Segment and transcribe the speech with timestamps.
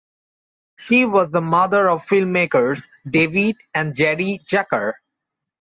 [0.79, 4.93] She was the mother of filmmakers David and Jerry Zucker.